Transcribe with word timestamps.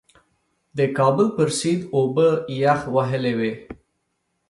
د 0.77 0.79
کابل 0.97 1.27
پر 1.35 1.49
سیند 1.59 1.81
اوبه 1.95 2.27
یخ 2.61 2.79
وهلې 2.95 3.33
وې. 3.39 3.51